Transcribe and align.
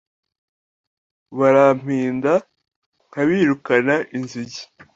barampinda 1.37 2.33
nk'abirukana 3.07 3.95
inzige 4.17 4.61